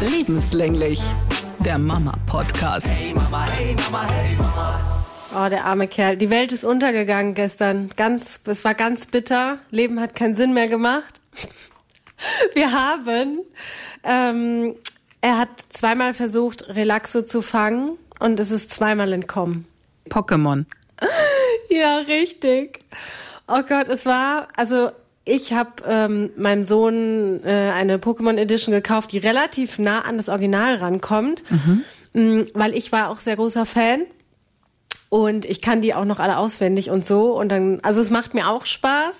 [0.00, 1.02] Lebenslänglich,
[1.58, 2.88] der Mama-Podcast.
[2.88, 5.04] Hey Mama, hey Mama, hey Mama.
[5.34, 6.16] Oh, der arme Kerl.
[6.16, 7.90] Die Welt ist untergegangen gestern.
[7.96, 9.58] Ganz, es war ganz bitter.
[9.70, 11.20] Leben hat keinen Sinn mehr gemacht.
[12.54, 13.40] Wir haben,
[14.04, 14.74] ähm,
[15.20, 19.66] er hat zweimal versucht, Relaxo zu fangen und es ist zweimal entkommen.
[20.08, 20.64] Pokémon.
[21.70, 22.80] Ja, richtig.
[23.46, 24.90] Oh Gott, es war, also
[25.24, 30.28] ich habe ähm, meinem Sohn äh, eine Pokémon Edition gekauft, die relativ nah an das
[30.28, 31.42] Original rankommt,
[32.12, 32.48] mhm.
[32.54, 34.02] weil ich war auch sehr großer Fan
[35.08, 38.34] und ich kann die auch noch alle auswendig und so und dann, also es macht
[38.34, 39.14] mir auch Spaß.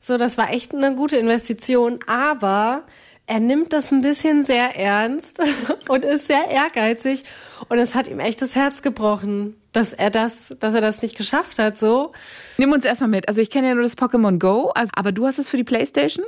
[0.00, 2.84] So, das war echt eine gute Investition, aber
[3.30, 5.40] er nimmt das ein bisschen sehr ernst
[5.88, 7.24] und ist sehr ehrgeizig
[7.68, 11.16] und es hat ihm echt das Herz gebrochen, dass er das, dass er das nicht
[11.16, 12.10] geschafft hat, so.
[12.58, 13.28] Nimm uns erstmal mit.
[13.28, 15.64] Also ich kenne ja nur das Pokémon Go, also, aber du hast es für die
[15.64, 16.26] Playstation?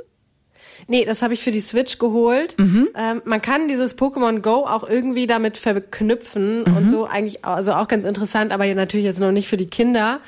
[0.87, 2.57] Nee, das habe ich für die Switch geholt.
[2.57, 2.87] Mhm.
[2.95, 6.77] Ähm, man kann dieses Pokémon Go auch irgendwie damit verknüpfen Mhm.
[6.77, 10.21] und so eigentlich, also auch ganz interessant, aber natürlich jetzt noch nicht für die Kinder.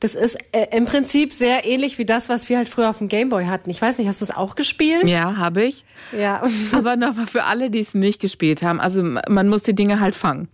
[0.00, 3.08] Das ist äh, im Prinzip sehr ähnlich wie das, was wir halt früher auf dem
[3.08, 3.68] Gameboy hatten.
[3.68, 5.04] Ich weiß nicht, hast du es auch gespielt?
[5.06, 5.84] Ja, habe ich.
[6.16, 6.42] Ja.
[6.72, 8.80] Aber nochmal für alle, die es nicht gespielt haben.
[8.80, 10.48] Also man muss die Dinge halt fangen.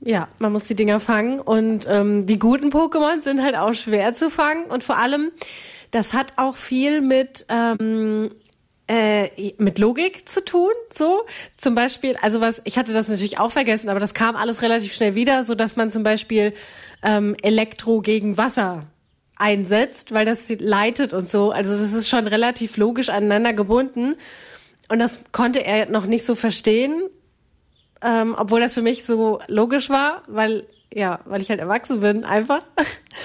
[0.00, 4.14] Ja, man muss die Dinger fangen und ähm, die guten Pokémon sind halt auch schwer
[4.14, 5.32] zu fangen und vor allem,
[5.90, 8.30] das hat auch viel mit ähm,
[8.88, 11.22] äh, mit Logik zu tun, so.
[11.56, 14.94] Zum Beispiel, also was, ich hatte das natürlich auch vergessen, aber das kam alles relativ
[14.94, 16.54] schnell wieder, so dass man zum Beispiel
[17.02, 18.86] ähm, Elektro gegen Wasser
[19.36, 24.16] einsetzt, weil das leitet und so, also das ist schon relativ logisch aneinander gebunden.
[24.88, 27.02] Und das konnte er noch nicht so verstehen,
[28.02, 32.24] ähm, obwohl das für mich so logisch war, weil ja, weil ich halt erwachsen bin,
[32.24, 32.60] einfach.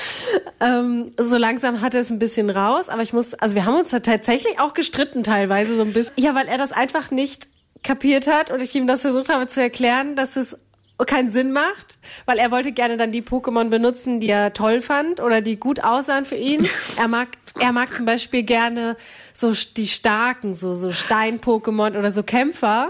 [0.59, 3.77] ähm, so langsam hat er es ein bisschen raus, aber ich muss, also wir haben
[3.77, 6.13] uns da tatsächlich auch gestritten teilweise so ein bisschen.
[6.17, 7.47] Ja, weil er das einfach nicht
[7.83, 10.57] kapiert hat und ich ihm das versucht habe zu erklären, dass es
[11.05, 15.19] keinen Sinn macht, weil er wollte gerne dann die Pokémon benutzen, die er toll fand
[15.19, 16.67] oder die gut aussahen für ihn.
[16.97, 18.95] Er mag, er mag zum Beispiel gerne
[19.33, 22.87] so die starken, so, so Stein-Pokémon oder so Kämpfer.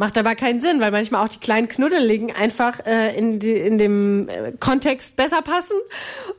[0.00, 3.76] Macht aber keinen Sinn, weil manchmal auch die kleinen Knuddeligen einfach äh, in, die, in
[3.76, 5.76] dem äh, Kontext besser passen.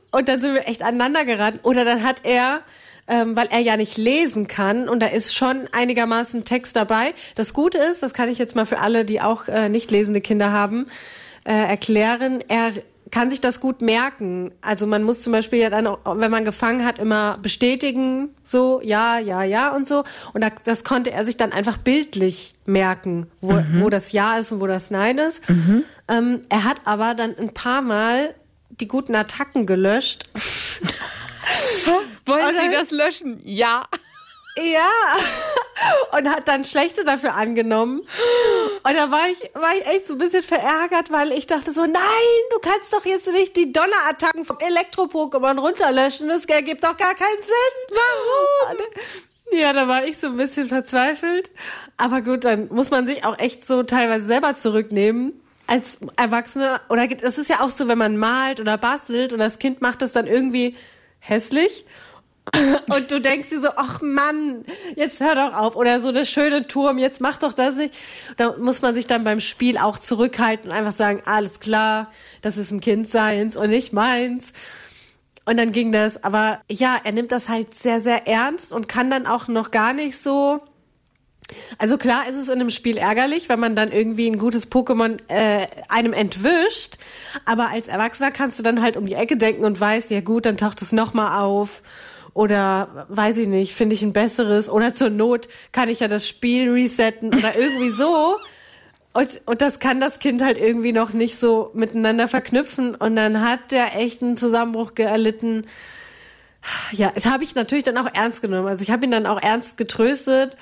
[0.10, 1.60] Und dann sind wir echt aneinander gerannt.
[1.62, 2.62] Oder dann hat er,
[3.08, 7.14] ähm, weil er ja nicht lesen kann, und da ist schon einigermaßen Text dabei.
[7.36, 10.22] Das Gute ist, das kann ich jetzt mal für alle, die auch äh, nicht lesende
[10.22, 10.88] Kinder haben,
[11.44, 12.72] äh, erklären, er
[13.12, 14.52] kann sich das gut merken.
[14.62, 18.82] Also man muss zum Beispiel ja dann, auch, wenn man gefangen hat, immer bestätigen, so,
[18.82, 20.04] ja, ja, ja und so.
[20.34, 24.62] Und das, konnte er sich dann einfach bildlich merken, wo, wo das Ja ist und
[24.62, 25.42] wo das Nein ist.
[26.08, 28.34] Ähm, er hat aber dann ein paar Mal
[28.70, 30.30] die guten Attacken gelöscht.
[32.26, 32.56] Wollen?
[32.62, 33.40] Sie das löschen?
[33.44, 33.88] Ja.
[34.58, 34.90] Ja.
[36.18, 38.02] Und hat dann schlechte dafür angenommen.
[38.84, 41.82] Und da war ich, war ich echt so ein bisschen verärgert, weil ich dachte so,
[41.82, 46.28] nein, du kannst doch jetzt nicht die Donnerattacken vom Elektro-Pokémon runterlöschen.
[46.28, 47.98] Das ergibt doch gar keinen Sinn.
[47.98, 48.78] Warum?
[49.52, 51.52] Ja, da war ich so ein bisschen verzweifelt.
[51.98, 55.34] Aber gut, dann muss man sich auch echt so teilweise selber zurücknehmen.
[55.68, 59.60] Als Erwachsene, oder es ist ja auch so, wenn man malt oder bastelt und das
[59.60, 60.76] Kind macht es dann irgendwie
[61.20, 61.86] hässlich.
[62.94, 64.66] Und du denkst dir so, ach Mann,
[64.96, 65.76] jetzt hör doch auf.
[65.76, 67.94] Oder so eine schöne Turm, jetzt mach doch das nicht.
[68.38, 72.58] Da muss man sich dann beim Spiel auch zurückhalten und einfach sagen, alles klar, das
[72.58, 74.54] ist ein Kind seins und nicht meins.
[75.46, 76.24] Und dann ging das.
[76.24, 79.94] Aber ja, er nimmt das halt sehr, sehr ernst und kann dann auch noch gar
[79.94, 80.62] nicht so.
[81.78, 85.20] Also klar ist es in einem Spiel ärgerlich, wenn man dann irgendwie ein gutes Pokémon
[85.28, 86.98] äh, einem entwischt.
[87.46, 90.46] Aber als Erwachsener kannst du dann halt um die Ecke denken und weißt, ja gut,
[90.46, 91.82] dann taucht es nochmal auf.
[92.34, 94.70] Oder weiß ich nicht, finde ich ein besseres.
[94.70, 98.38] Oder zur Not kann ich ja das Spiel resetten oder irgendwie so.
[99.14, 102.96] Und, und das kann das Kind halt irgendwie noch nicht so miteinander verknüpfen.
[102.96, 105.66] Und dann hat der echt einen Zusammenbruch erlitten.
[106.92, 108.68] Ja, das habe ich natürlich dann auch ernst genommen.
[108.68, 110.56] Also ich habe ihn dann auch ernst getröstet,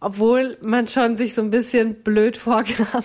[0.00, 3.04] obwohl man schon sich so ein bisschen blöd vorkam.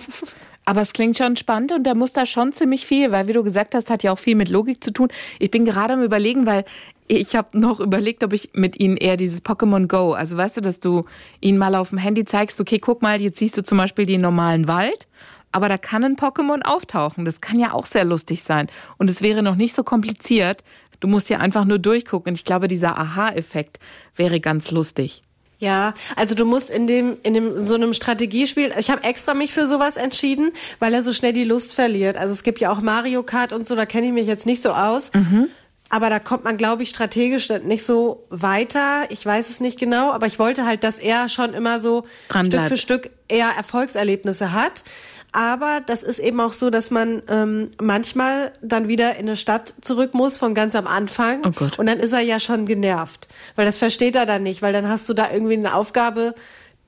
[0.70, 3.42] Aber es klingt schon spannend und da muss da schon ziemlich viel, weil wie du
[3.42, 5.08] gesagt hast, hat ja auch viel mit Logik zu tun.
[5.40, 6.64] Ich bin gerade am überlegen, weil
[7.08, 10.60] ich habe noch überlegt, ob ich mit ihnen eher dieses Pokémon Go, also weißt du,
[10.60, 11.06] dass du
[11.40, 14.20] ihnen mal auf dem Handy zeigst, okay, guck mal, jetzt siehst du zum Beispiel den
[14.20, 15.08] normalen Wald,
[15.50, 17.24] aber da kann ein Pokémon auftauchen.
[17.24, 18.68] Das kann ja auch sehr lustig sein.
[18.96, 20.62] Und es wäre noch nicht so kompliziert.
[21.00, 22.30] Du musst ja einfach nur durchgucken.
[22.30, 23.80] Und ich glaube, dieser Aha-Effekt
[24.14, 25.24] wäre ganz lustig.
[25.60, 29.52] Ja, also du musst in dem in dem so einem Strategiespiel, ich habe extra mich
[29.52, 32.16] für sowas entschieden, weil er so schnell die Lust verliert.
[32.16, 34.62] Also es gibt ja auch Mario Kart und so, da kenne ich mich jetzt nicht
[34.62, 35.10] so aus.
[35.12, 35.48] Mhm.
[35.90, 39.02] Aber da kommt man, glaube ich, strategisch nicht so weiter.
[39.10, 42.66] Ich weiß es nicht genau, aber ich wollte halt, dass er schon immer so Stück
[42.66, 44.84] für Stück eher Erfolgserlebnisse hat.
[45.32, 49.74] Aber das ist eben auch so, dass man ähm, manchmal dann wieder in eine Stadt
[49.80, 51.42] zurück muss von ganz am Anfang.
[51.46, 51.78] Oh Gott.
[51.78, 54.88] Und dann ist er ja schon genervt, weil das versteht er dann nicht, weil dann
[54.88, 56.34] hast du da irgendwie eine Aufgabe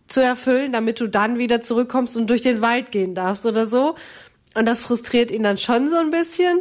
[0.08, 3.94] zu erfüllen, damit du dann wieder zurückkommst und durch den Wald gehen darfst oder so.
[4.54, 6.60] Und das frustriert ihn dann schon so ein bisschen.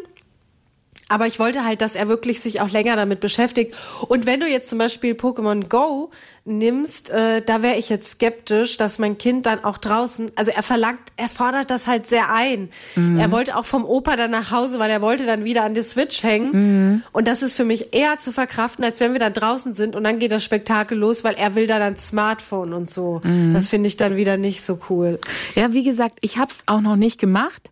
[1.11, 3.75] Aber ich wollte halt, dass er wirklich sich auch länger damit beschäftigt.
[4.07, 6.09] Und wenn du jetzt zum Beispiel Pokémon Go
[6.45, 10.63] nimmst, äh, da wäre ich jetzt skeptisch, dass mein Kind dann auch draußen, also er
[10.63, 12.69] verlangt, er fordert das halt sehr ein.
[13.19, 15.83] Er wollte auch vom Opa dann nach Hause, weil er wollte dann wieder an die
[15.83, 17.03] Switch hängen.
[17.11, 20.03] Und das ist für mich eher zu verkraften, als wenn wir dann draußen sind und
[20.05, 23.21] dann geht das Spektakel los, weil er will dann ein Smartphone und so.
[23.53, 25.19] Das finde ich dann wieder nicht so cool.
[25.55, 27.69] Ja, wie gesagt, ich habe es auch noch nicht gemacht,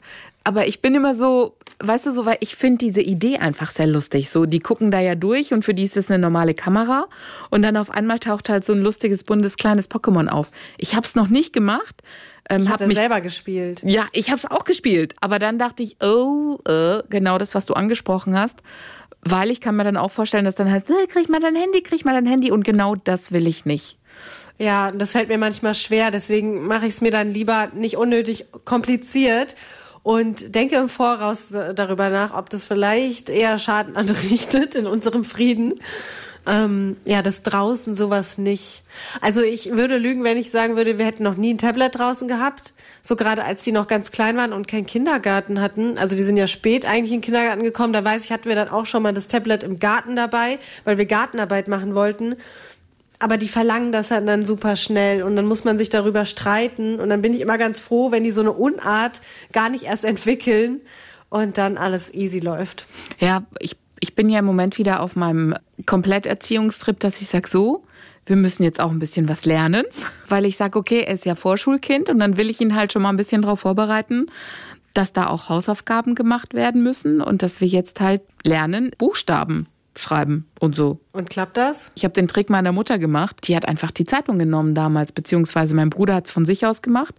[0.50, 3.86] aber ich bin immer so, weißt du, so, weil ich finde diese Idee einfach sehr
[3.86, 4.31] lustig.
[4.31, 7.07] So, die gucken da ja durch und für die ist es eine normale Kamera
[7.51, 10.50] und dann auf einmal taucht halt so ein lustiges, buntes, kleines Pokémon auf.
[10.80, 12.01] Ich habe es noch nicht gemacht.
[12.50, 13.84] Ähm, Ich hab habe mich selber gespielt.
[13.86, 17.68] Ja, ich habe es auch gespielt, aber dann dachte ich, oh, äh, genau das, was
[17.68, 18.63] du angesprochen hast,
[19.22, 21.84] weil ich kann mir dann auch vorstellen, dass dann heißt, äh, krieg mal dein Handy,
[21.84, 24.00] krieg mal dein Handy und genau das will ich nicht.
[24.57, 28.48] Ja, das fällt mir manchmal schwer, deswegen mache ich es mir dann lieber nicht unnötig
[28.66, 29.56] kompliziert
[30.10, 35.24] und denke im Voraus äh, darüber nach, ob das vielleicht eher Schaden anrichtet in unserem
[35.24, 35.76] Frieden.
[36.48, 38.82] Ähm, ja, das draußen sowas nicht.
[39.22, 42.28] Also ich würde lügen, wenn ich sagen würde, wir hätten noch nie ein Tablet draußen
[42.28, 42.74] gehabt.
[43.04, 46.00] So gerade als die noch ganz klein waren und keinen Kindergarten hatten.
[46.00, 47.94] Also die sind ja spät eigentlich in den Kindergarten gekommen.
[47.94, 50.98] Da weiß ich, hatten wir dann auch schon mal das Tablet im Garten dabei, weil
[50.98, 52.36] wir Gartenarbeit machen wollten.
[53.19, 57.00] Aber die verlangen das halt dann super schnell und dann muss man sich darüber streiten
[57.01, 59.19] und dann bin ich immer ganz froh, wenn die so eine Unart
[59.51, 60.80] gar nicht erst entwickeln
[61.27, 62.86] und dann alles easy läuft.
[63.19, 65.54] Ja, ich, ich bin ja im Moment wieder auf meinem
[65.86, 67.83] Kompletterziehungstrip, dass ich sag so,
[68.25, 69.86] wir müssen jetzt auch ein bisschen was lernen,
[70.27, 73.01] weil ich sage, okay, er ist ja Vorschulkind und dann will ich ihn halt schon
[73.01, 74.27] mal ein bisschen darauf vorbereiten,
[74.94, 80.47] dass da auch Hausaufgaben gemacht werden müssen und dass wir jetzt halt lernen, Buchstaben schreiben
[80.59, 81.00] und so.
[81.12, 81.91] Und klappt das?
[81.95, 83.47] Ich habe den Trick meiner Mutter gemacht.
[83.47, 86.81] Die hat einfach die Zeitung genommen damals, beziehungsweise mein Bruder hat es von sich aus
[86.81, 87.15] gemacht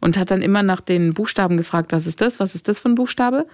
[0.00, 2.88] und hat dann immer nach den Buchstaben gefragt, was ist das, was ist das für
[2.88, 3.46] ein Buchstabe?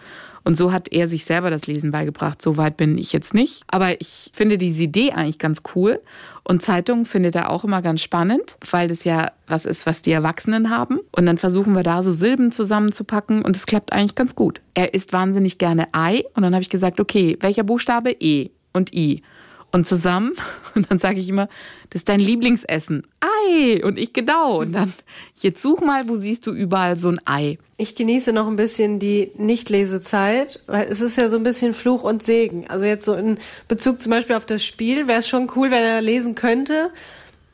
[0.44, 2.40] Und so hat er sich selber das Lesen beigebracht.
[2.40, 3.62] So weit bin ich jetzt nicht.
[3.68, 6.00] Aber ich finde diese Idee eigentlich ganz cool.
[6.44, 10.12] Und Zeitungen findet er auch immer ganz spannend, weil das ja was ist, was die
[10.12, 11.00] Erwachsenen haben.
[11.12, 14.60] Und dann versuchen wir da so Silben zusammenzupacken und es klappt eigentlich ganz gut.
[14.74, 18.10] Er isst wahnsinnig gerne Ei und dann habe ich gesagt, okay, welcher Buchstabe?
[18.18, 19.22] E und I.
[19.72, 20.32] Und zusammen,
[20.74, 21.48] und dann sage ich immer,
[21.90, 23.06] das ist dein Lieblingsessen.
[23.20, 23.84] Ei.
[23.84, 24.60] Und ich genau.
[24.60, 24.92] Und dann,
[25.34, 27.58] jetzt such mal, wo siehst du überall so ein Ei.
[27.76, 32.02] Ich genieße noch ein bisschen die Nichtlesezeit, weil es ist ja so ein bisschen Fluch
[32.02, 32.66] und Segen.
[32.68, 33.38] Also jetzt so in
[33.68, 36.90] Bezug zum Beispiel auf das Spiel wäre es schon cool, wenn er lesen könnte.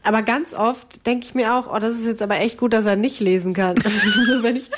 [0.02, 2.86] Aber ganz oft denke ich mir auch, oh, das ist jetzt aber echt gut, dass
[2.86, 3.76] er nicht lesen kann.
[3.84, 4.70] Also wenn ich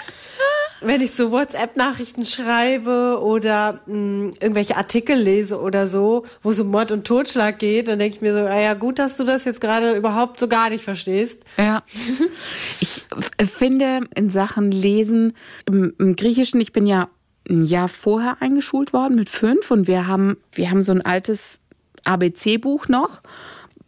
[0.80, 6.70] wenn ich so WhatsApp-Nachrichten schreibe oder mh, irgendwelche Artikel lese oder so, wo es um
[6.70, 9.44] Mord und Totschlag geht, dann denke ich mir so, ah ja, gut, dass du das
[9.44, 11.42] jetzt gerade überhaupt so gar nicht verstehst.
[11.56, 11.82] Ja.
[12.80, 13.04] Ich
[13.46, 15.34] finde in Sachen Lesen
[15.66, 17.08] im, im Griechischen, ich bin ja
[17.48, 21.58] ein Jahr vorher eingeschult worden mit fünf und wir haben, wir haben so ein altes
[22.04, 23.22] ABC-Buch noch,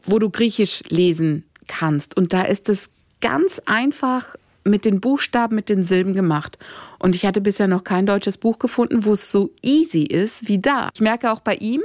[0.04, 2.16] wo du Griechisch lesen kannst.
[2.16, 6.58] Und da ist es ganz einfach mit den Buchstaben, mit den Silben gemacht.
[6.98, 10.58] Und ich hatte bisher noch kein deutsches Buch gefunden, wo es so easy ist wie
[10.58, 10.90] da.
[10.94, 11.82] Ich merke auch bei ihm,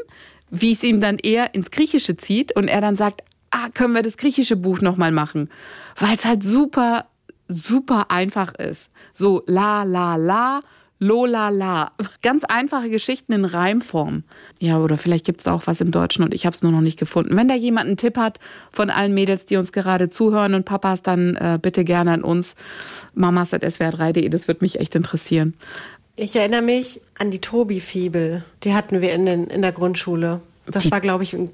[0.50, 4.02] wie es ihm dann eher ins Griechische zieht und er dann sagt, ah, können wir
[4.02, 5.50] das griechische Buch nochmal machen?
[5.98, 7.06] Weil es halt super,
[7.48, 8.92] super einfach ist.
[9.14, 10.62] So la, la, la,
[11.00, 11.92] lo, la, la.
[12.22, 14.24] Ganz einfache Geschichten in Reimform.
[14.60, 16.82] Ja, oder vielleicht gibt es auch was im Deutschen und ich habe es nur noch
[16.82, 17.36] nicht gefunden.
[17.36, 18.40] Wenn da jemand einen Tipp hat
[18.72, 22.56] von allen Mädels, die uns gerade zuhören und Papas, dann äh, bitte gerne an uns.
[23.14, 25.54] mamas.swr3.de, das würde mich echt interessieren.
[26.16, 28.46] Ich erinnere mich an die Tobi-Fibel.
[28.64, 30.40] Die hatten wir in, den, in der Grundschule.
[30.66, 31.50] Das Die- war, glaube ich, ein,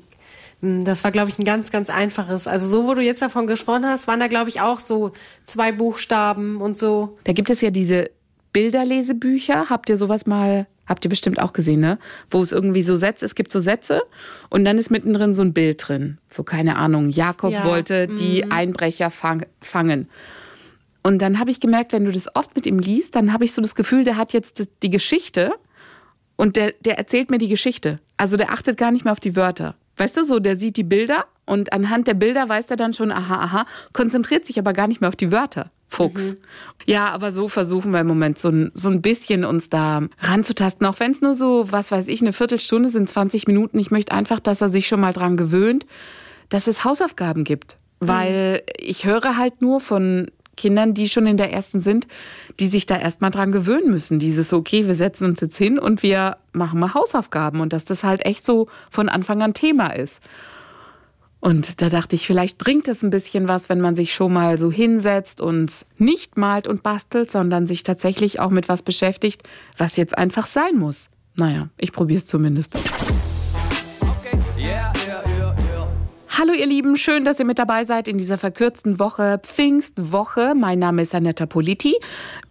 [0.85, 2.45] das war, glaube ich, ein ganz, ganz einfaches.
[2.47, 5.11] Also so, wo du jetzt davon gesprochen hast, waren da, glaube ich, auch so
[5.45, 7.17] zwei Buchstaben und so.
[7.23, 8.11] Da gibt es ja diese
[8.53, 9.69] Bilderlesebücher.
[9.69, 11.97] Habt ihr sowas mal, habt ihr bestimmt auch gesehen, ne?
[12.29, 14.01] Wo es irgendwie so Sätze, es gibt so Sätze
[14.49, 16.17] und dann ist mittendrin so ein Bild drin.
[16.29, 20.09] So, keine Ahnung, Jakob Ja, wollte die Einbrecher fang, fangen.
[21.03, 23.53] Und dann habe ich gemerkt, wenn du das oft mit ihm liest, dann habe ich
[23.53, 25.53] so das Gefühl, der hat jetzt die Geschichte
[26.35, 27.99] und der, der erzählt mir die Geschichte.
[28.17, 29.75] Also der achtet gar nicht mehr auf die Wörter.
[29.97, 33.11] Weißt du, so, der sieht die Bilder und anhand der Bilder weiß er dann schon,
[33.11, 35.71] aha, aha, konzentriert sich aber gar nicht mehr auf die Wörter.
[35.91, 36.33] Fuchs.
[36.33, 36.37] Mhm.
[36.85, 40.87] Ja, aber so versuchen wir im Moment so ein, so ein bisschen uns da ranzutasten,
[40.87, 43.77] auch wenn es nur so, was weiß ich, eine Viertelstunde sind, 20 Minuten.
[43.77, 45.85] Ich möchte einfach, dass er sich schon mal dran gewöhnt,
[46.49, 47.77] dass es Hausaufgaben gibt.
[47.99, 48.73] Weil mhm.
[48.79, 52.07] ich höre halt nur von Kindern, die schon in der ersten sind,
[52.59, 54.17] die sich da erstmal dran gewöhnen müssen.
[54.17, 58.03] Dieses, okay, wir setzen uns jetzt hin und wir machen mal Hausaufgaben und dass das
[58.03, 60.21] halt echt so von Anfang an Thema ist.
[61.41, 64.59] Und da dachte ich, vielleicht bringt es ein bisschen was, wenn man sich schon mal
[64.59, 69.41] so hinsetzt und nicht malt und bastelt, sondern sich tatsächlich auch mit was beschäftigt,
[69.75, 71.09] was jetzt einfach sein muss.
[71.35, 72.75] Naja, ich probiere es zumindest.
[72.75, 74.37] Okay.
[74.55, 75.87] Yeah, yeah, yeah,
[76.37, 80.53] Hallo ihr Lieben, schön, dass ihr mit dabei seid in dieser verkürzten Woche, Pfingstwoche.
[80.55, 81.95] Mein Name ist Annetta Politi.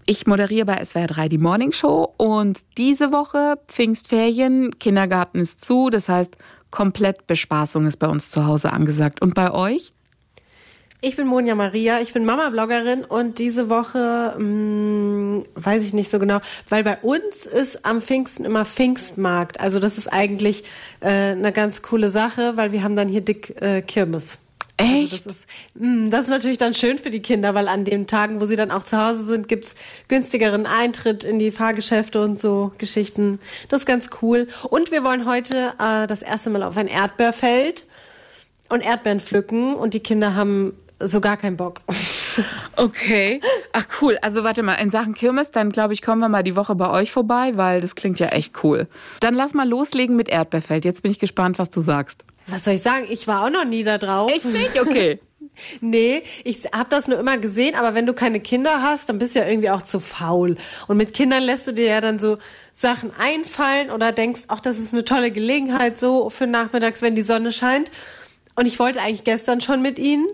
[0.04, 5.90] Ich moderiere bei SWR 3 die Morning Show und diese Woche Pfingstferien, Kindergarten ist zu,
[5.90, 6.36] das heißt
[6.70, 9.22] komplett Bespaßung ist bei uns zu Hause angesagt.
[9.22, 9.92] Und bei euch?
[11.02, 16.10] Ich bin Monja Maria, ich bin Mama-Bloggerin und diese Woche, mh, hm, weiß ich nicht
[16.10, 19.60] so genau, weil bei uns ist am Pfingsten immer Pfingstmarkt.
[19.60, 20.64] Also das ist eigentlich
[21.00, 24.38] äh, eine ganz coole Sache, weil wir haben dann hier dick äh, Kirmes.
[24.80, 25.12] Also Echt?
[25.12, 27.84] Also das, ist, mh, hm, das ist natürlich dann schön für die Kinder, weil an
[27.84, 29.74] den Tagen, wo sie dann auch zu Hause sind, gibt's
[30.08, 33.38] günstigeren Eintritt in die Fahrgeschäfte und so Geschichten.
[33.68, 34.48] Das ist ganz cool.
[34.70, 37.84] Und wir wollen heute äh, das erste Mal auf ein Erdbeerfeld
[38.68, 41.80] und Erdbeeren pflücken und die Kinder haben so gar keinen Bock.
[42.76, 43.40] Okay.
[43.72, 44.16] Ach cool.
[44.22, 46.88] Also warte mal, in Sachen Kirmes, dann glaube ich, kommen wir mal die Woche bei
[46.88, 48.86] euch vorbei, weil das klingt ja echt cool.
[49.18, 50.84] Dann lass mal loslegen mit Erdbeerfeld.
[50.84, 52.24] Jetzt bin ich gespannt, was du sagst.
[52.50, 53.06] Was soll ich sagen?
[53.08, 54.30] Ich war auch noch nie da drauf.
[54.32, 54.80] Echt nicht?
[54.80, 55.20] Okay.
[55.80, 59.34] Nee, ich habe das nur immer gesehen, aber wenn du keine Kinder hast, dann bist
[59.34, 60.56] du ja irgendwie auch zu faul.
[60.86, 62.38] Und mit Kindern lässt du dir ja dann so
[62.72, 67.22] Sachen einfallen oder denkst, ach, das ist eine tolle Gelegenheit so für nachmittags, wenn die
[67.22, 67.90] Sonne scheint.
[68.54, 70.26] Und ich wollte eigentlich gestern schon mit ihnen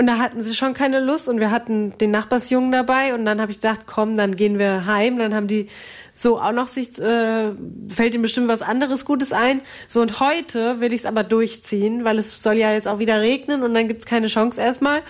[0.00, 3.38] und da hatten sie schon keine Lust und wir hatten den Nachbarsjungen dabei und dann
[3.38, 5.18] habe ich gedacht, komm, dann gehen wir heim.
[5.18, 5.68] Dann haben die
[6.14, 7.52] so auch noch sich, äh,
[7.90, 9.60] fällt ihnen bestimmt was anderes Gutes ein.
[9.88, 13.20] So und heute will ich es aber durchziehen, weil es soll ja jetzt auch wieder
[13.20, 15.02] regnen und dann gibt's keine Chance erstmal.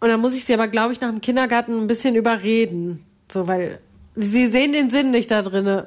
[0.00, 3.04] Und dann muss ich sie aber, glaube ich, nach dem Kindergarten ein bisschen überreden.
[3.30, 3.78] So, weil
[4.14, 5.86] sie sehen den Sinn nicht da drinne.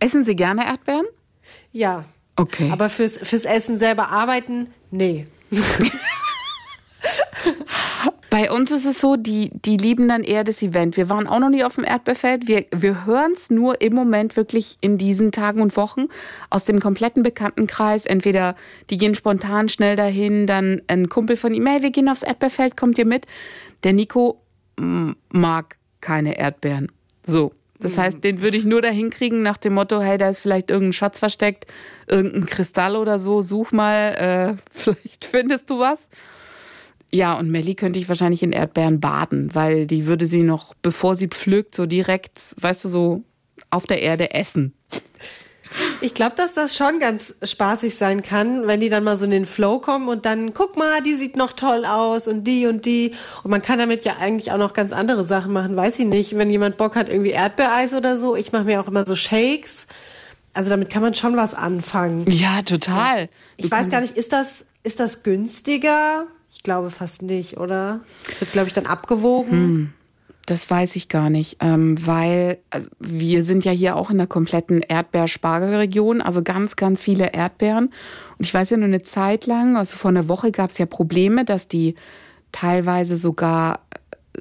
[0.00, 1.06] Essen Sie gerne Erdbeeren?
[1.72, 2.04] Ja.
[2.36, 2.68] Okay.
[2.70, 5.26] Aber fürs, fürs Essen selber arbeiten, nee.
[8.38, 10.98] Bei uns ist es so, die, die lieben dann eher das Event.
[10.98, 12.46] Wir waren auch noch nie auf dem Erdbeerfeld.
[12.46, 16.08] Wir, wir hören es nur im Moment wirklich in diesen Tagen und Wochen
[16.50, 18.04] aus dem kompletten Bekanntenkreis.
[18.04, 18.54] Entweder
[18.90, 22.76] die gehen spontan schnell dahin, dann ein Kumpel von ihm, hey, wir gehen aufs Erdbeerfeld,
[22.76, 23.26] kommt ihr mit?
[23.84, 24.42] Der Nico
[24.76, 26.92] mag keine Erdbeeren.
[27.24, 27.54] So.
[27.80, 28.00] Das mhm.
[28.02, 30.92] heißt, den würde ich nur dahin kriegen nach dem Motto, hey, da ist vielleicht irgendein
[30.92, 31.64] Schatz versteckt,
[32.06, 36.00] irgendein Kristall oder so, such mal, äh, vielleicht findest du was.
[37.16, 41.14] Ja, und Melli könnte ich wahrscheinlich in Erdbeeren baden, weil die würde sie noch, bevor
[41.14, 43.22] sie pflückt, so direkt, weißt du, so
[43.70, 44.74] auf der Erde essen.
[46.02, 49.30] Ich glaube, dass das schon ganz spaßig sein kann, wenn die dann mal so in
[49.30, 52.84] den Flow kommen und dann, guck mal, die sieht noch toll aus und die und
[52.84, 53.12] die.
[53.42, 56.36] Und man kann damit ja eigentlich auch noch ganz andere Sachen machen, weiß ich nicht.
[56.36, 58.36] Wenn jemand Bock hat, irgendwie Erdbeereis oder so.
[58.36, 59.86] Ich mache mir auch immer so Shakes.
[60.52, 62.24] Also damit kann man schon was anfangen.
[62.30, 63.28] Ja, total.
[63.56, 66.26] Ich weiß gar nicht, ist das, ist das günstiger?
[66.56, 68.00] Ich glaube fast nicht, oder?
[68.30, 69.50] Es wird, glaube ich, dann abgewogen.
[69.50, 69.92] Hm.
[70.46, 74.28] Das weiß ich gar nicht, ähm, weil also wir sind ja hier auch in der
[74.28, 77.86] kompletten Erdbeerspargelregion, also ganz, ganz viele Erdbeeren.
[78.38, 80.86] Und ich weiß ja nur eine Zeit lang, also vor einer Woche gab es ja
[80.86, 81.94] Probleme, dass die
[82.52, 83.80] teilweise sogar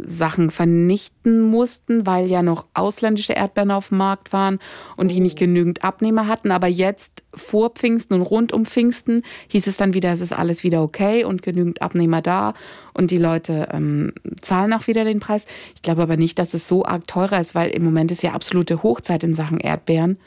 [0.04, 4.60] Sachen vernichten mussten, weil ja noch ausländische Erdbeeren auf dem Markt waren
[4.98, 6.52] und die nicht genügend Abnehmer hatten.
[6.52, 10.64] Aber jetzt vor Pfingsten und rund um Pfingsten hieß es dann wieder, es ist alles
[10.64, 12.54] wieder okay und genügend Abnehmer da
[12.94, 15.46] und die Leute ähm, zahlen auch wieder den Preis.
[15.76, 18.34] Ich glaube aber nicht, dass es so arg teurer ist, weil im Moment ist ja
[18.34, 20.18] absolute Hochzeit in Sachen Erdbeeren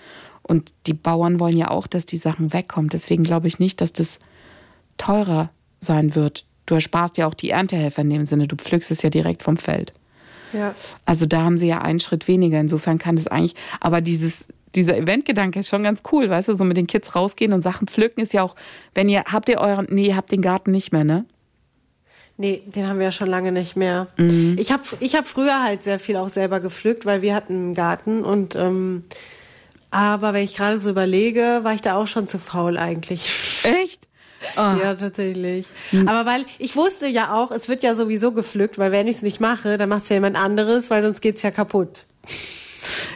[0.43, 2.91] und die Bauern wollen ja auch, dass die Sachen wegkommen.
[2.91, 4.19] Deswegen glaube ich nicht, dass das
[4.97, 9.01] teurer sein wird Du ersparst ja auch die Erntehelfer in dem Sinne, du pflückst es
[9.01, 9.95] ja direkt vom Feld.
[10.53, 10.75] Ja.
[11.07, 12.61] Also da haben sie ja einen Schritt weniger.
[12.61, 16.65] Insofern kann das eigentlich, aber dieses, dieser Eventgedanke ist schon ganz cool, weißt du, so
[16.65, 18.55] mit den Kids rausgehen und Sachen pflücken ist ja auch,
[18.93, 21.25] wenn ihr, habt ihr euren, nee, ihr habt den Garten nicht mehr, ne?
[22.37, 24.09] Nee, den haben wir ja schon lange nicht mehr.
[24.19, 24.57] Mhm.
[24.61, 27.75] Ich habe ich hab früher halt sehr viel auch selber gepflückt, weil wir hatten einen
[27.75, 29.05] Garten und ähm,
[29.91, 33.63] aber wenn ich gerade so überlege, war ich da auch schon zu faul eigentlich.
[33.65, 34.07] Echt?
[34.57, 34.61] Oh.
[34.61, 35.67] Ja, tatsächlich.
[35.91, 36.09] Hm.
[36.09, 39.23] Aber weil ich wusste ja auch, es wird ja sowieso gepflückt, weil wenn ich es
[39.23, 42.05] nicht mache, dann macht es ja jemand anderes, weil sonst geht's ja kaputt.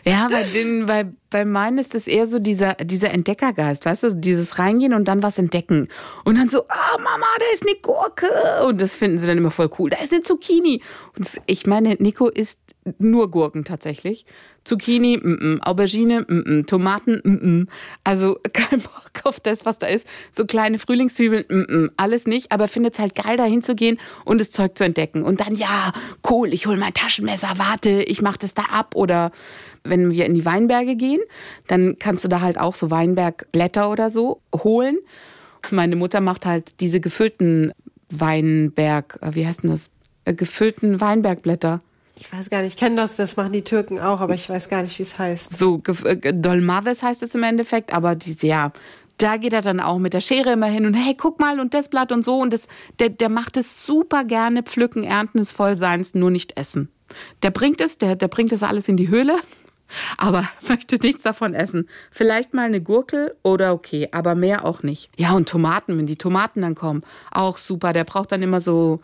[0.04, 4.14] Ja, bei den, bei bei meinen ist es eher so dieser, dieser Entdeckergeist, weißt du,
[4.14, 5.88] dieses Reingehen und dann was entdecken.
[6.24, 8.28] Und dann so, ah, Mama, da ist eine Gurke.
[8.68, 9.90] Und das finden sie dann immer voll cool.
[9.90, 10.82] Da ist eine Zucchini.
[11.16, 12.60] Und ich meine, Nico isst
[12.98, 14.26] nur Gurken tatsächlich.
[14.64, 15.62] Zucchini, mm -mm.
[15.62, 17.68] Aubergine, mm Tomaten, mm
[18.04, 20.06] also kein Bock auf das, was da ist.
[20.30, 24.76] So kleine Frühlingszwiebeln, alles nicht, aber findet es halt geil, da hinzugehen und das Zeug
[24.76, 25.22] zu entdecken.
[25.22, 25.92] Und dann, ja,
[26.28, 28.94] cool, ich hole mein Taschenmesser, warte, ich mache das da ab.
[28.94, 29.32] Oder
[29.84, 31.21] wenn wir in die Weinberge gehen,
[31.66, 34.98] dann kannst du da halt auch so Weinbergblätter oder so holen.
[35.70, 37.72] Meine Mutter macht halt diese gefüllten
[38.10, 39.90] Weinberg, äh, wie heißt denn das?
[40.24, 41.80] Äh, gefüllten Weinbergblätter.
[42.16, 44.68] Ich weiß gar nicht, ich kenne das, das machen die Türken auch, aber ich weiß
[44.68, 45.56] gar nicht, wie es heißt.
[45.56, 48.72] So, äh, Dolmades heißt es im Endeffekt, aber diese, ja,
[49.18, 51.74] da geht er dann auch mit der Schere immer hin und hey, guck mal und
[51.74, 55.52] das Blatt und so und das, der, der macht es super gerne, pflücken, ernten ist
[55.52, 56.88] voll seins, nur nicht essen.
[57.42, 59.36] Der bringt es, der, der bringt das alles in die Höhle,
[60.16, 61.88] aber möchte nichts davon essen.
[62.10, 65.10] Vielleicht mal eine Gurkel oder okay, aber mehr auch nicht.
[65.16, 67.92] Ja, und Tomaten, wenn die Tomaten dann kommen, auch super.
[67.92, 69.00] Der braucht dann immer so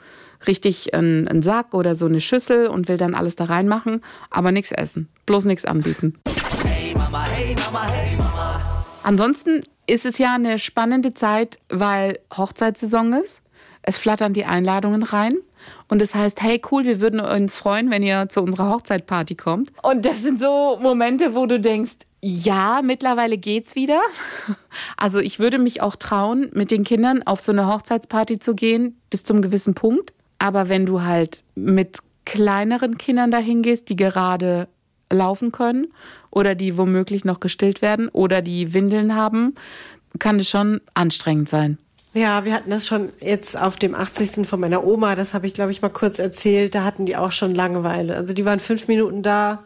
[0.47, 4.52] richtig einen, einen Sack oder so eine Schüssel und will dann alles da reinmachen, aber
[4.52, 5.09] nichts essen.
[5.26, 6.18] Bloß nichts anbieten.
[6.64, 8.61] Hey Mama, hey Mama, hey Mama.
[9.02, 13.42] Ansonsten ist es ja eine spannende Zeit, weil Hochzeitssaison ist.
[13.83, 15.35] Es flattern die Einladungen rein.
[15.88, 19.71] Und das heißt, hey cool, wir würden uns freuen, wenn ihr zu unserer Hochzeitparty kommt.
[19.83, 24.00] Und das sind so Momente, wo du denkst, ja, mittlerweile geht's wieder.
[24.97, 28.97] Also ich würde mich auch trauen, mit den Kindern auf so eine Hochzeitsparty zu gehen,
[29.11, 30.12] bis zum gewissen Punkt.
[30.38, 34.68] Aber wenn du halt mit kleineren Kindern dahin gehst, die gerade
[35.11, 35.88] laufen können
[36.30, 39.54] oder die womöglich noch gestillt werden oder die Windeln haben,
[40.18, 41.78] kann es schon anstrengend sein.
[42.18, 44.44] Ja, wir hatten das schon jetzt auf dem 80.
[44.44, 47.30] von meiner Oma, das habe ich, glaube ich, mal kurz erzählt, da hatten die auch
[47.30, 48.16] schon Langeweile.
[48.16, 49.62] Also die waren fünf Minuten da,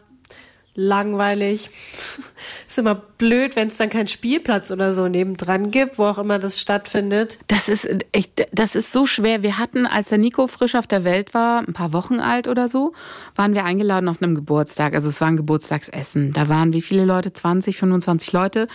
[0.75, 1.71] langweilig.
[2.67, 6.37] ist immer blöd, wenn es dann keinen Spielplatz oder so nebendran gibt, wo auch immer
[6.37, 7.39] das stattfindet.
[7.47, 9.41] Das ist echt, das ist so schwer.
[9.41, 12.67] Wir hatten, als der Nico frisch auf der Welt war, ein paar Wochen alt oder
[12.67, 12.93] so,
[13.35, 14.93] waren wir eingeladen auf einem Geburtstag.
[14.93, 16.33] Also es war ein Geburtstagsessen.
[16.33, 17.33] Da waren wie viele Leute?
[17.33, 18.67] 20, 25 Leute.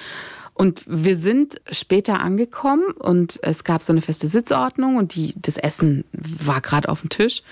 [0.59, 5.57] Und wir sind später angekommen und es gab so eine feste Sitzordnung und die, das
[5.57, 7.45] Essen war gerade auf dem Tisch.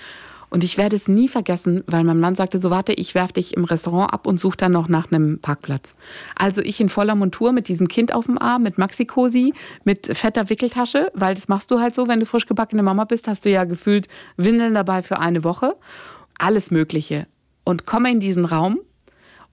[0.49, 3.55] Und ich werde es nie vergessen, weil mein Mann sagte so, warte, ich werfe dich
[3.55, 5.95] im Restaurant ab und suche dann noch nach einem Parkplatz.
[6.35, 9.53] Also ich in voller Montur mit diesem Kind auf dem Arm, mit Maxi-Cosi,
[9.85, 13.29] mit fetter Wickeltasche, weil das machst du halt so, wenn du frisch gebackene Mama bist,
[13.29, 15.77] hast du ja gefühlt Windeln dabei für eine Woche.
[16.39, 17.25] Alles Mögliche.
[17.63, 18.79] Und komme in diesen Raum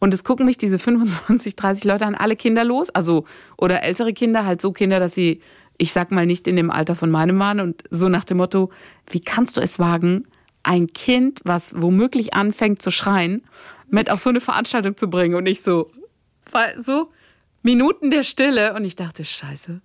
[0.04, 3.24] und es gucken mich diese 25, 30 Leute an, alle Kinder los, also
[3.56, 5.40] oder ältere Kinder, halt so Kinder, dass sie,
[5.78, 8.70] ich sag mal, nicht in dem Alter von meinem Mann und so nach dem Motto,
[9.10, 10.26] wie kannst du es wagen,
[10.62, 13.44] ein Kind, was womöglich anfängt zu schreien,
[13.88, 15.90] mit auf so eine Veranstaltung zu bringen und ich so,
[16.76, 17.10] so
[17.62, 19.80] Minuten der Stille und ich dachte, scheiße,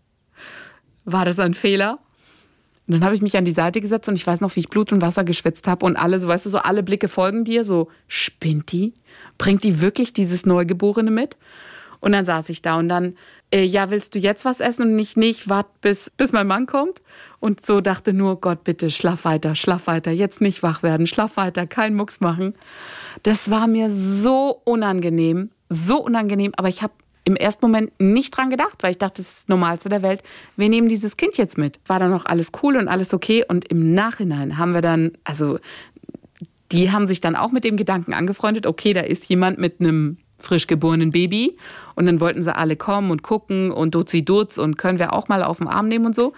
[1.05, 1.99] war das ein Fehler?
[2.89, 4.69] Und dann habe ich mich an die Seite gesetzt und ich weiß noch, wie ich
[4.69, 7.63] Blut und Wasser geschwitzt habe und alle, so weißt du, so alle Blicke folgen dir,
[7.63, 8.95] so spinnt die?
[9.37, 11.37] Bringt die wirklich dieses Neugeborene mit?
[11.99, 13.15] Und dann saß ich da und dann,
[13.53, 16.65] äh, ja, willst du jetzt was essen und nicht, nicht, wart bis, bis mein Mann
[16.65, 17.03] kommt?
[17.39, 21.37] Und so dachte nur, Gott, bitte, schlaf weiter, schlaf weiter, jetzt nicht wach werden, schlaf
[21.37, 22.55] weiter, kein Mucks machen.
[23.21, 26.93] Das war mir so unangenehm, so unangenehm, aber ich habe
[27.25, 30.23] im ersten Moment nicht dran gedacht, weil ich dachte, das ist das Normalste der Welt.
[30.57, 31.79] Wir nehmen dieses Kind jetzt mit.
[31.85, 33.43] War dann noch alles cool und alles okay.
[33.47, 35.59] Und im Nachhinein haben wir dann, also
[36.71, 40.17] die haben sich dann auch mit dem Gedanken angefreundet, okay, da ist jemand mit einem
[40.39, 41.57] frisch geborenen Baby.
[41.95, 45.27] Und dann wollten sie alle kommen und gucken und Duzi Dutz und können wir auch
[45.27, 46.33] mal auf den Arm nehmen und so.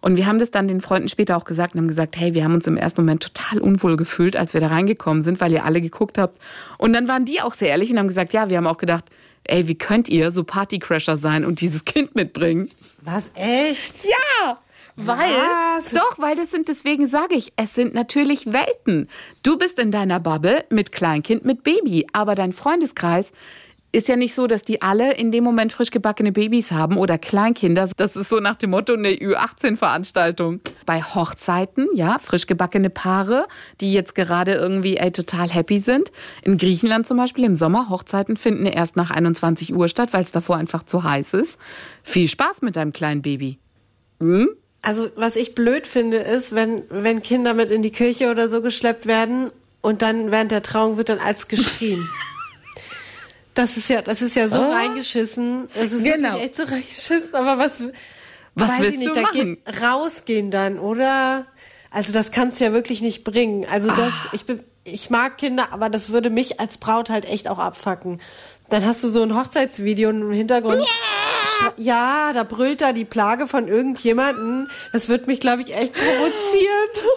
[0.00, 2.44] Und wir haben das dann den Freunden später auch gesagt und haben gesagt, hey, wir
[2.44, 5.64] haben uns im ersten Moment total unwohl gefühlt, als wir da reingekommen sind, weil ihr
[5.64, 6.38] alle geguckt habt.
[6.76, 9.06] Und dann waren die auch sehr ehrlich und haben gesagt, ja, wir haben auch gedacht,
[9.44, 12.70] ey, wie könnt ihr so Partycrasher sein und dieses Kind mitbringen?
[13.02, 14.04] Was, echt?
[14.04, 14.58] Ja!
[14.96, 15.90] Weil, Was?
[15.90, 19.08] doch, weil das sind, deswegen sage ich, es sind natürlich Welten.
[19.42, 23.32] Du bist in deiner Bubble mit Kleinkind, mit Baby, aber dein Freundeskreis
[23.94, 27.16] ist ja nicht so, dass die alle in dem Moment frisch gebackene Babys haben oder
[27.16, 27.88] Kleinkinder.
[27.96, 30.60] Das ist so nach dem Motto eine Ü18-Veranstaltung.
[30.84, 33.46] Bei Hochzeiten, ja, frisch gebackene Paare,
[33.80, 36.10] die jetzt gerade irgendwie ey, total happy sind.
[36.42, 40.32] In Griechenland zum Beispiel im Sommer, Hochzeiten finden erst nach 21 Uhr statt, weil es
[40.32, 41.60] davor einfach zu heiß ist.
[42.02, 43.58] Viel Spaß mit deinem kleinen Baby.
[44.18, 44.48] Hm?
[44.82, 48.60] Also was ich blöd finde, ist, wenn, wenn Kinder mit in die Kirche oder so
[48.60, 49.50] geschleppt werden
[49.82, 52.08] und dann während der Trauung wird dann als geschrien.
[53.54, 54.72] Das ist ja, das ist ja so oh.
[54.72, 55.68] reingeschissen.
[55.74, 56.38] Das ist genau.
[56.38, 57.34] echt so reingeschissen.
[57.34, 57.80] Aber was,
[58.54, 59.58] was willst nicht, du machen?
[59.64, 61.46] Geht, rausgehen dann, oder?
[61.90, 63.66] Also das kannst du ja wirklich nicht bringen.
[63.70, 64.28] Also das, ah.
[64.32, 68.20] ich bin, ich mag Kinder, aber das würde mich als Braut halt echt auch abfacken
[68.70, 70.80] dann hast du so ein Hochzeitsvideo und im Hintergrund.
[70.80, 74.70] schre- Ja, da brüllt da die Plage von irgendjemanden.
[74.92, 76.30] Das wird mich, glaube ich, echt provozieren.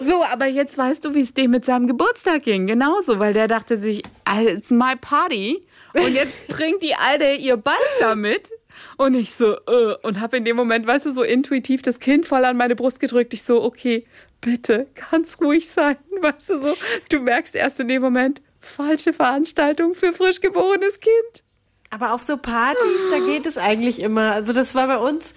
[0.00, 2.66] So, aber jetzt weißt du, wie es dem mit seinem Geburtstag ging.
[2.66, 5.64] Genauso, weil der dachte sich, "Alter, it's my party.
[6.04, 8.50] Und jetzt bringt die Alte ihr Ball damit.
[8.96, 12.26] Und ich so, äh, und habe in dem Moment, weißt du, so intuitiv das Kind
[12.26, 13.32] voll an meine Brust gedrückt.
[13.34, 14.04] Ich so, okay,
[14.40, 15.96] bitte, ganz ruhig sein.
[16.20, 16.74] Weißt du, so,
[17.10, 21.44] du merkst erst in dem Moment, falsche Veranstaltung für frisch geborenes Kind.
[21.90, 24.32] Aber auf so Partys, da geht es eigentlich immer.
[24.32, 25.32] Also das war bei uns,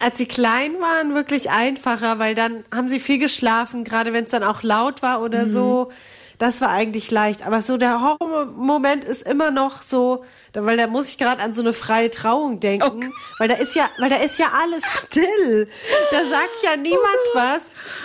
[0.00, 4.30] als sie klein waren, wirklich einfacher, weil dann haben sie viel geschlafen, gerade wenn es
[4.30, 5.92] dann auch laut war oder so.
[6.38, 7.46] Das war eigentlich leicht.
[7.46, 11.60] Aber so der Horrormoment ist immer noch so, weil da muss ich gerade an so
[11.60, 15.68] eine freie Trauung denken, weil da ist ja, weil da ist ja alles still.
[16.10, 17.02] Da sagt ja niemand
[17.34, 17.62] was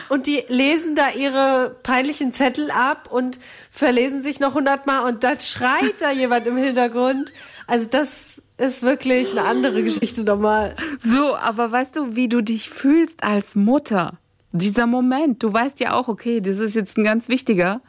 [0.09, 3.39] und die lesen da ihre peinlichen Zettel ab und
[3.71, 7.33] verlesen sich noch hundertmal und dann schreit da jemand im Hintergrund.
[7.67, 10.75] Also das ist wirklich eine andere Geschichte nochmal.
[11.01, 14.17] So, aber weißt du, wie du dich fühlst als Mutter?
[14.51, 17.81] Dieser Moment, du weißt ja auch, okay, das ist jetzt ein ganz wichtiger.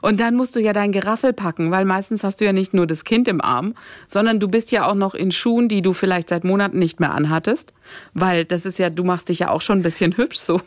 [0.00, 2.86] Und dann musst du ja dein Geraffel packen, weil meistens hast du ja nicht nur
[2.86, 3.74] das Kind im Arm,
[4.06, 7.12] sondern du bist ja auch noch in Schuhen, die du vielleicht seit Monaten nicht mehr
[7.12, 7.72] anhattest.
[8.14, 10.60] Weil das ist ja, du machst dich ja auch schon ein bisschen hübsch so.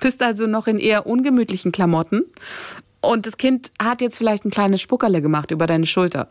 [0.00, 2.24] Bist also noch in eher ungemütlichen Klamotten.
[3.00, 6.28] Und das Kind hat jetzt vielleicht ein kleines Spuckerle gemacht über deine Schulter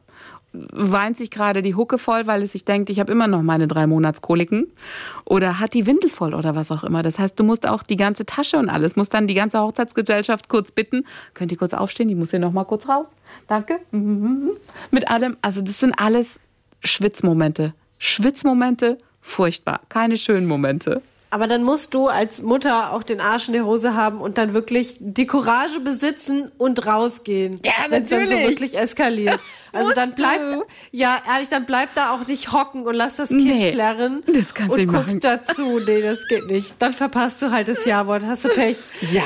[0.54, 3.68] weint sich gerade die Hucke voll, weil es sich denkt, ich habe immer noch meine
[3.68, 4.72] drei Monatskoliken
[5.26, 7.02] oder hat die Windel voll oder was auch immer.
[7.02, 10.50] Das heißt, du musst auch die ganze Tasche und alles, musst dann die ganze Hochzeitsgesellschaft
[10.50, 13.16] kurz bitten, könnt ihr kurz aufstehen, die muss hier noch mal kurz raus.
[13.48, 13.80] Danke.
[14.92, 16.40] Mit allem, also das sind alles
[16.84, 17.74] Schwitzmomente.
[17.98, 21.02] Schwitzmomente, furchtbar, keine schönen Momente.
[21.34, 24.54] Aber dann musst du als Mutter auch den Arsch in der Hose haben und dann
[24.54, 27.60] wirklich die Courage besitzen und rausgehen.
[27.66, 28.48] Ja, Wenn's dann so natürlich.
[28.50, 29.40] wirklich eskaliert.
[29.76, 30.64] Also dann bleibt, du.
[30.92, 34.22] ja, ehrlich, dann bleibt da auch nicht hocken und lass das Kind Nee, plärren.
[34.32, 35.20] das kannst du und nicht guck machen.
[35.20, 35.80] dazu.
[35.80, 36.76] Nee, das geht nicht.
[36.78, 38.22] Dann verpasst du halt das Ja-Wort.
[38.24, 38.78] Hast du Pech.
[39.12, 39.24] Ja.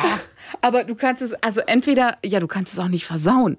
[0.61, 3.57] Aber du kannst es, also entweder, ja, du kannst es auch nicht versauen.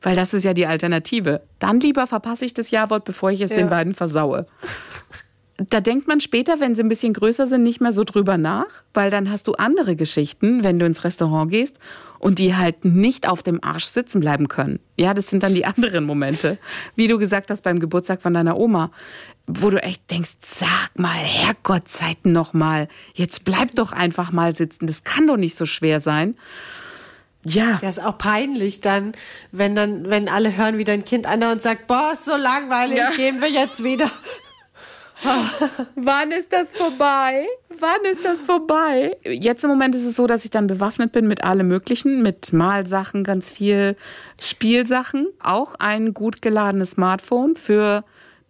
[0.00, 1.42] Weil das ist ja die Alternative.
[1.58, 3.56] Dann lieber verpasse ich das Ja-Wort, bevor ich es Ja.
[3.58, 4.46] den beiden versaue.
[5.68, 8.64] Da denkt man später, wenn sie ein bisschen größer sind, nicht mehr so drüber nach,
[8.94, 11.78] weil dann hast du andere Geschichten, wenn du ins Restaurant gehst
[12.18, 14.80] und die halt nicht auf dem Arsch sitzen bleiben können.
[14.96, 16.56] Ja, das sind dann die anderen Momente.
[16.96, 18.90] Wie du gesagt hast beim Geburtstag von deiner Oma,
[19.46, 24.86] wo du echt denkst, sag mal, Herrgottzeiten noch mal, jetzt bleib doch einfach mal sitzen.
[24.86, 26.36] Das kann doch nicht so schwer sein.
[27.44, 29.12] Ja, Ja, ist auch peinlich dann,
[29.52, 33.10] wenn dann, wenn alle hören, wie dein Kind andauernd sagt, boah, ist so langweilig, Ja.
[33.16, 34.10] gehen wir jetzt wieder.
[35.96, 37.46] Wann ist das vorbei?
[37.78, 39.16] Wann ist das vorbei?
[39.24, 42.52] Jetzt im Moment ist es so, dass ich dann bewaffnet bin mit allem Möglichen, mit
[42.52, 43.96] Malsachen, ganz viel
[44.40, 48.04] Spielsachen, auch ein gut geladenes Smartphone für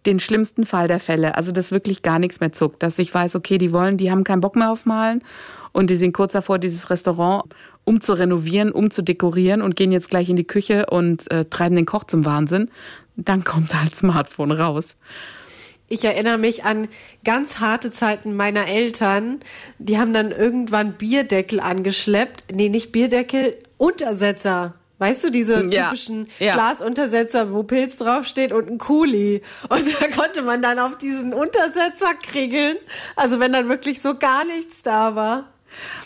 [0.05, 1.35] den schlimmsten Fall der Fälle.
[1.35, 4.23] Also, dass wirklich gar nichts mehr zuckt, dass ich weiß, okay, die wollen, die haben
[4.23, 5.23] keinen Bock mehr auf Malen
[5.73, 7.45] und die sind kurz davor, dieses Restaurant
[7.83, 11.45] um zu renovieren, um zu dekorieren und gehen jetzt gleich in die Küche und äh,
[11.45, 12.69] treiben den Koch zum Wahnsinn.
[13.15, 14.97] Dann kommt halt Smartphone raus.
[15.91, 16.87] Ich erinnere mich an
[17.25, 19.41] ganz harte Zeiten meiner Eltern.
[19.77, 22.53] Die haben dann irgendwann Bierdeckel angeschleppt.
[22.53, 24.75] Nee, nicht Bierdeckel, Untersetzer.
[24.99, 26.53] Weißt du, diese Ja, typischen ja.
[26.53, 29.41] Glasuntersetzer, wo Pilz draufsteht und ein Kuli.
[29.67, 32.77] Und da konnte man dann auf diesen Untersetzer kriegeln.
[33.15, 35.49] Also wenn dann wirklich so gar nichts da war.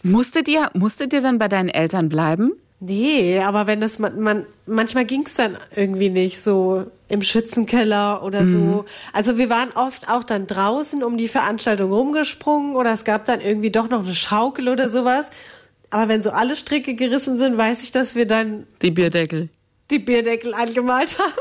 [0.02, 2.54] Musstet ihr, musstet ihr dann bei deinen Eltern bleiben?
[2.80, 8.42] Nee, aber wenn das man, man manchmal ging's dann irgendwie nicht so im Schützenkeller oder
[8.42, 8.52] Mhm.
[8.54, 8.86] so.
[9.14, 13.40] Also wir waren oft auch dann draußen um die Veranstaltung rumgesprungen oder es gab dann
[13.42, 15.26] irgendwie doch noch eine Schaukel oder sowas.
[15.90, 19.50] Aber wenn so alle Stricke gerissen sind, weiß ich, dass wir dann Die Bierdeckel.
[19.90, 21.34] die Bierdeckel angemalt haben.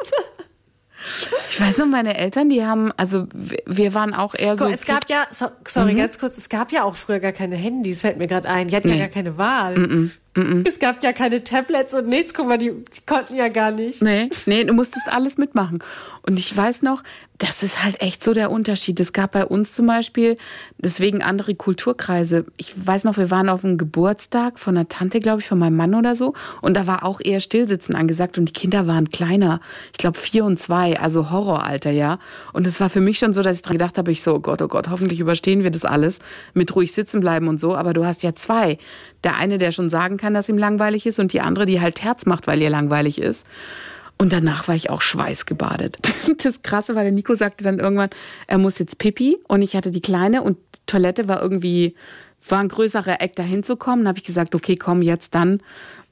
[1.50, 4.66] Ich weiß noch, meine Eltern, die haben, also wir- waren auch eher so.
[4.66, 8.00] Es gab ja, so, sorry, ganz kurz, es gab ja auch früher gar keine Handys,
[8.02, 8.68] fällt mir gerade ein.
[8.68, 9.00] Die hatten ja Nee.
[9.00, 10.10] gar keine Wahl.
[10.64, 12.34] Es gab ja keine Tablets und nichts.
[12.34, 14.02] Guck mal, die, die konnten ja gar nicht.
[14.02, 15.78] Nee, nee, du musstest alles mitmachen.
[16.22, 17.02] Und ich weiß noch,
[17.38, 18.98] das ist halt echt so der Unterschied.
[19.00, 20.38] Es gab bei uns zum Beispiel,
[20.78, 22.46] deswegen andere Kulturkreise.
[22.56, 25.76] Ich weiß noch, wir waren auf einem Geburtstag von einer Tante, glaube ich, von meinem
[25.76, 26.32] Mann oder so.
[26.62, 29.60] Und da war auch eher Stillsitzen angesagt und die Kinder waren kleiner.
[29.92, 32.18] Ich glaube vier und zwei, also Horroralter, ja.
[32.52, 34.40] Und es war für mich schon so, dass ich dran gedacht habe, ich so, oh
[34.40, 36.20] Gott, oh Gott, hoffentlich überstehen wir das alles
[36.54, 37.74] mit ruhig sitzen bleiben und so.
[37.74, 38.78] Aber du hast ja zwei.
[39.24, 42.02] Der eine, der schon sagen kann, dass ihm langweilig ist und die andere, die halt
[42.02, 43.44] Herz macht, weil ihr langweilig ist.
[44.16, 45.98] Und danach war ich auch schweißgebadet.
[46.42, 48.10] Das Krasse war, der Nico sagte dann irgendwann,
[48.46, 49.38] er muss jetzt pipi.
[49.46, 51.94] Und ich hatte die Kleine und die Toilette war irgendwie,
[52.48, 54.00] war ein größerer Eck, da hinzukommen.
[54.00, 55.60] Dann habe ich gesagt, okay, komm, jetzt dann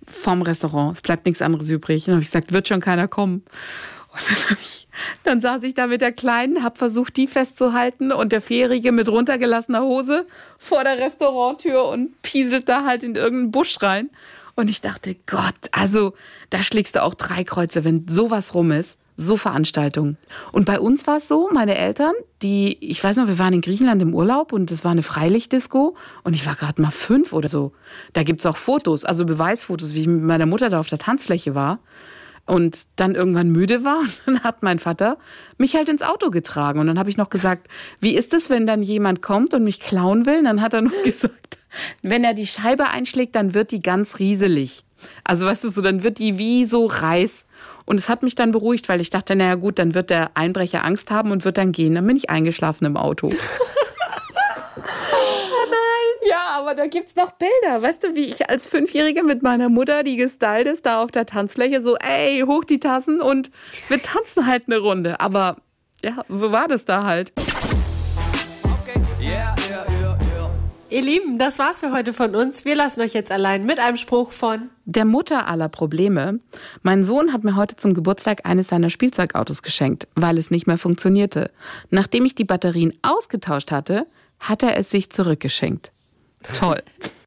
[0.07, 0.97] vom Restaurant.
[0.97, 2.03] Es bleibt nichts anderes übrig.
[2.03, 3.43] Und dann habe ich gesagt, wird schon keiner kommen.
[4.13, 4.87] Und
[5.25, 9.09] dann, saß ich da mit der Kleinen, hab versucht, die festzuhalten und der Vierjährige mit
[9.09, 10.27] runtergelassener Hose
[10.59, 14.11] vor der Restauranttür und pieselt da halt in irgendeinen Busch rein.
[14.55, 16.13] Und ich dachte, Gott, also
[16.51, 18.99] da schlägst du auch drei Kreuze, wenn sowas rum ist.
[19.17, 20.17] So Veranstaltungen.
[20.53, 23.61] Und bei uns war es so, meine Eltern, die, ich weiß noch, wir waren in
[23.61, 27.49] Griechenland im Urlaub und es war eine Freilichtdisco und ich war gerade mal fünf oder
[27.49, 27.73] so.
[28.15, 31.55] Da gibt's auch Fotos, also Beweisfotos, wie ich mit meiner Mutter da auf der Tanzfläche
[31.55, 31.79] war
[32.47, 34.01] und dann irgendwann müde war.
[34.27, 35.19] Und dann hat mein Vater
[35.59, 36.81] mich halt ins Auto getragen.
[36.81, 37.69] Und dann habe ich noch gesagt,
[38.01, 40.39] wie ist es, wenn dann jemand kommt und mich klauen will?
[40.39, 41.59] Und dann hat er nur gesagt,
[42.03, 44.85] wenn er die Scheibe einschlägt, dann wird die ganz rieselig.
[45.25, 47.47] Also weißt du so, dann wird die wie so Reis.
[47.85, 50.85] Und es hat mich dann beruhigt, weil ich dachte, naja gut, dann wird der Einbrecher
[50.85, 51.95] Angst haben und wird dann gehen.
[51.95, 53.33] Dann bin ich eingeschlafen im Auto.
[56.63, 57.83] Aber da gibt's noch Bilder.
[57.83, 61.27] Weißt du, wie ich als Fünfjährige mit meiner Mutter, die gestylt ist, da auf der
[61.27, 63.51] Tanzfläche so, ey, hoch die Tassen und
[63.89, 65.19] wir tanzen halt eine Runde.
[65.19, 65.57] Aber
[66.05, 67.33] ja, so war das da halt.
[69.21, 70.51] Yeah, yeah, yeah, yeah.
[70.89, 72.65] Ihr Lieben, das war's für heute von uns.
[72.65, 76.39] Wir lassen euch jetzt allein mit einem Spruch von Der Mutter aller Probleme.
[76.83, 80.79] Mein Sohn hat mir heute zum Geburtstag eines seiner Spielzeugautos geschenkt, weil es nicht mehr
[80.79, 81.51] funktionierte.
[81.91, 84.07] Nachdem ich die Batterien ausgetauscht hatte,
[84.39, 85.91] hat er es sich zurückgeschenkt.
[86.43, 86.79] Toll.